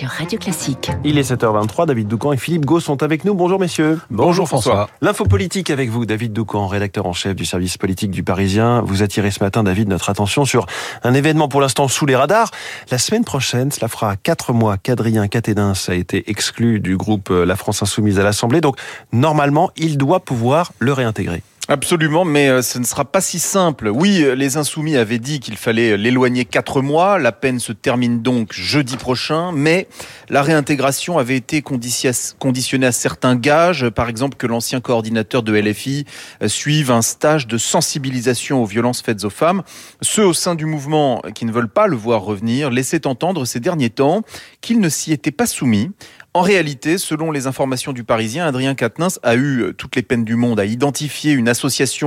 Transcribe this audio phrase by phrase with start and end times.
[0.00, 0.90] sur Radio Classique.
[1.04, 3.34] Il est 7h23, David Doucan et Philippe Gau sont avec nous.
[3.34, 4.00] Bonjour messieurs.
[4.08, 4.88] Bonjour François.
[5.02, 8.80] L'info politique avec vous, David Doucan, rédacteur en chef du service politique du Parisien.
[8.80, 10.64] Vous attirez ce matin, David, notre attention sur
[11.02, 12.50] un événement pour l'instant sous les radars.
[12.90, 17.56] La semaine prochaine, cela fera quatre mois qu'Adrien Catédins a été exclu du groupe La
[17.56, 18.62] France Insoumise à l'Assemblée.
[18.62, 18.78] Donc,
[19.12, 21.42] normalement, il doit pouvoir le réintégrer.
[21.72, 23.86] Absolument, mais euh, ce ne sera pas si simple.
[23.94, 27.20] Oui, euh, les insoumis avaient dit qu'il fallait l'éloigner quatre mois.
[27.20, 29.86] La peine se termine donc jeudi prochain, mais
[30.28, 36.06] la réintégration avait été conditionnée à certains gages, par exemple que l'ancien coordinateur de LFI
[36.42, 39.62] euh, suive un stage de sensibilisation aux violences faites aux femmes.
[40.02, 43.60] Ceux au sein du mouvement qui ne veulent pas le voir revenir laissaient entendre ces
[43.60, 44.22] derniers temps
[44.60, 45.92] qu'il ne s'y était pas soumis.
[46.32, 50.24] En réalité, selon les informations du Parisien, Adrien Quatennens a eu euh, toutes les peines
[50.24, 51.59] du monde à identifier une association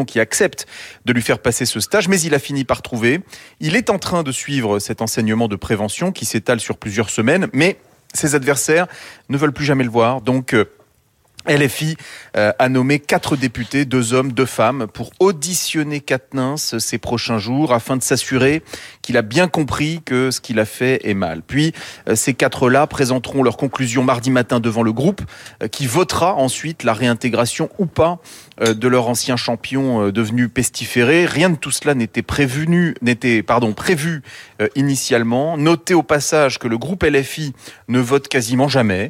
[0.05, 0.65] qui accepte
[1.05, 3.21] de lui faire passer ce stage, mais il a fini par trouver.
[3.59, 7.47] Il est en train de suivre cet enseignement de prévention qui s'étale sur plusieurs semaines,
[7.53, 7.77] mais
[8.13, 8.87] ses adversaires
[9.29, 10.21] ne veulent plus jamais le voir.
[10.21, 10.65] Donc, euh,
[11.47, 11.97] LFI
[12.37, 17.73] euh, a nommé quatre députés, deux hommes, deux femmes, pour auditionner Katnins ces prochains jours
[17.73, 18.63] afin de s'assurer
[19.01, 21.41] qu'il a bien compris que ce qu'il a fait est mal.
[21.41, 21.73] Puis
[22.07, 25.21] euh, ces quatre-là présenteront leurs conclusions mardi matin devant le groupe
[25.61, 28.19] euh, qui votera ensuite la réintégration ou pas
[28.59, 31.25] de leur ancien champion devenu pestiféré.
[31.25, 34.21] Rien de tout cela n'était prévenu, n'était pardon prévu
[34.75, 35.57] initialement.
[35.57, 37.53] Notez au passage que le groupe LFI
[37.87, 39.09] ne vote quasiment jamais.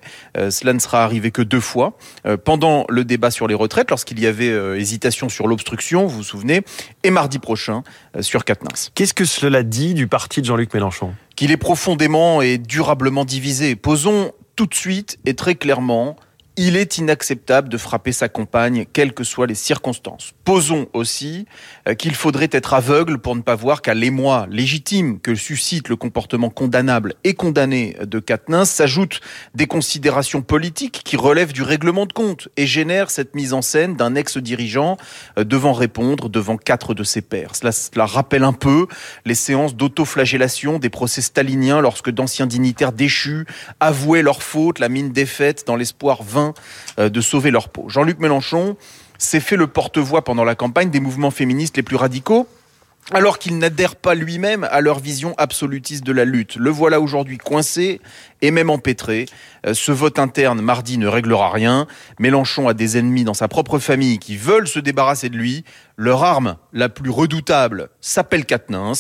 [0.50, 1.98] cela ne sera arrivé que deux fois.
[2.26, 6.18] Euh, pendant le débat sur les retraites, lorsqu'il y avait euh, hésitation sur l'obstruction, vous
[6.18, 6.62] vous souvenez,
[7.04, 7.84] et mardi prochain
[8.16, 8.92] euh, sur Quatennens.
[8.96, 11.14] Qu'est-ce que cela dit du parti de Jean-Luc Mélenchon?
[11.36, 13.76] Qu'il est profondément et durablement divisé.
[13.76, 16.16] Posons tout de suite et très clairement
[16.56, 20.34] il est inacceptable de frapper sa compagne, quelles que soient les circonstances.
[20.46, 21.48] Posons aussi
[21.88, 25.96] euh, qu'il faudrait être aveugle pour ne pas voir qu'à l'émoi légitime que suscite le
[25.96, 29.20] comportement condamnable et condamné de Katnins s'ajoutent
[29.56, 33.96] des considérations politiques qui relèvent du règlement de compte et génèrent cette mise en scène
[33.96, 34.98] d'un ex-dirigeant
[35.40, 37.54] euh, devant répondre devant quatre de ses pairs.
[37.56, 38.86] Cela, rappelle un peu
[39.26, 43.46] les séances d'autoflagellation des procès staliniens lorsque d'anciens dignitaires déchus
[43.80, 46.43] avouaient leur faute, la mine défaite dans l'espoir vain
[47.00, 47.86] euh, de sauver leur peau.
[47.88, 48.76] Jean-Luc Mélenchon
[49.18, 52.48] s'est fait le porte-voix pendant la campagne des mouvements féministes les plus radicaux
[53.12, 56.56] alors qu'il n'adhère pas lui-même à leur vision absolutiste de la lutte.
[56.56, 58.00] Le voilà aujourd'hui coincé
[58.42, 59.26] et même empêtré.
[59.66, 61.88] Euh, ce vote interne mardi ne réglera rien.
[62.20, 65.64] Mélenchon a des ennemis dans sa propre famille qui veulent se débarrasser de lui.
[65.98, 68.94] Leur arme la plus redoutable s'appelle Katnins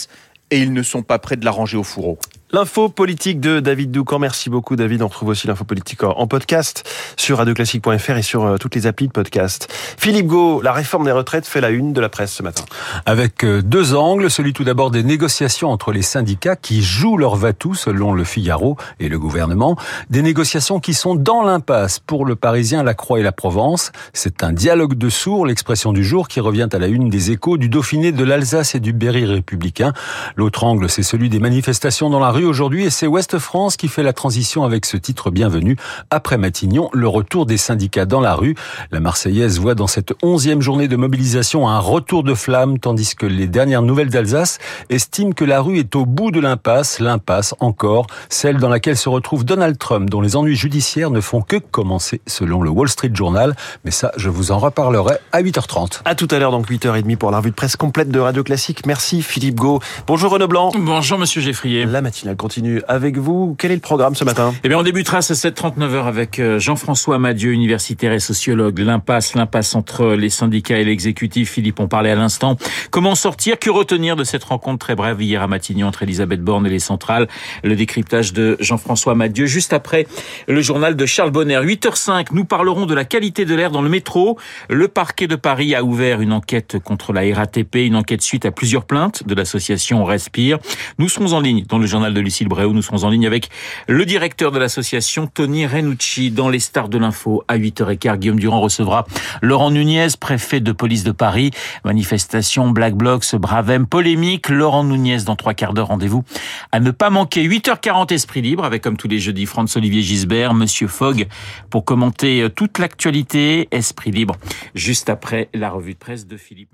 [0.51, 2.19] et ils ne sont pas prêts de l'arranger au fourreau.
[2.55, 4.19] L'info politique de David Doucan.
[4.19, 5.01] Merci beaucoup, David.
[5.01, 6.87] On retrouve aussi l'info politique en podcast
[7.17, 9.73] sur radioclassique.fr et sur euh, toutes les applis de podcast.
[9.97, 12.63] Philippe Gau, la réforme des retraites fait la une de la presse ce matin.
[13.07, 14.29] Avec euh, deux angles.
[14.29, 18.77] Celui tout d'abord des négociations entre les syndicats qui jouent leur va-tout selon le Figaro
[18.99, 19.75] et le gouvernement.
[20.11, 23.91] Des négociations qui sont dans l'impasse pour le Parisien, la Croix et la Provence.
[24.13, 27.57] C'est un dialogue de sourds, l'expression du jour qui revient à la une des échos
[27.57, 29.91] du Dauphiné, de l'Alsace et du Berry républicain.
[30.35, 33.87] L'autre angle, c'est celui des manifestations dans la rue aujourd'hui et c'est Ouest France qui
[33.87, 35.77] fait la transition avec ce titre bienvenu.
[36.09, 38.55] Après Matignon, le retour des syndicats dans la rue.
[38.91, 43.25] La Marseillaise voit dans cette onzième journée de mobilisation un retour de flamme, tandis que
[43.25, 44.59] les dernières nouvelles d'Alsace
[44.89, 49.09] estiment que la rue est au bout de l'impasse, l'impasse encore, celle dans laquelle se
[49.09, 53.11] retrouve Donald Trump, dont les ennuis judiciaires ne font que commencer, selon le Wall Street
[53.13, 53.55] Journal.
[53.85, 56.01] Mais ça, je vous en reparlerai à 8h30.
[56.05, 58.85] À tout à l'heure, donc 8h30 pour la revue de presse complète de Radio Classique.
[58.85, 59.79] Merci Philippe Gau.
[60.07, 60.71] Bonjour Renaud Blanc.
[60.77, 61.85] Bonjour Monsieur Geffrier.
[61.85, 63.55] La matinale continue avec vous.
[63.57, 64.53] Quel est le programme ce matin?
[64.63, 68.79] Eh bien, on débutera à 7h39 avec euh, Jean-François Madieu, universitaire et sociologue.
[68.79, 71.51] L'impasse, l'impasse entre les syndicats et l'exécutif.
[71.51, 72.57] Philippe, on parlait à l'instant.
[72.91, 73.59] Comment sortir?
[73.59, 76.79] Que retenir de cette rencontre très brève hier à Matignon entre Elisabeth Borne et les
[76.79, 77.27] centrales?
[77.63, 80.07] Le décryptage de Jean-François Madieu juste après
[80.47, 81.59] le journal de Charles Bonner.
[81.63, 84.37] 8h05, nous parlerons de la qualité de l'air dans le métro.
[84.69, 88.51] Le parquet de Paris a ouvert une enquête contre la RATP, une enquête suite à
[88.51, 90.59] plusieurs plaintes de l'association Respire.
[90.97, 92.73] Nous serons en ligne dans le journal de Lucille Bréau.
[92.73, 93.49] Nous serons en ligne avec
[93.87, 97.43] le directeur de l'association, Tony Renucci, dans les stars de l'info.
[97.47, 99.05] À 8h15, Guillaume Durand recevra
[99.41, 101.51] Laurent Nunez, préfet de police de Paris.
[101.85, 104.49] Manifestation, Black Blocs, Bravem, polémique.
[104.49, 105.87] Laurent Nunez dans trois quarts d'heure.
[105.87, 106.23] Rendez-vous
[106.71, 107.47] à ne pas manquer.
[107.47, 111.27] 8h40, Esprit Libre, avec comme tous les jeudis, Franz-Olivier Gisbert, Monsieur Fogg,
[111.69, 113.67] pour commenter toute l'actualité.
[113.71, 114.35] Esprit Libre,
[114.73, 116.73] juste après la revue de presse de Philippe.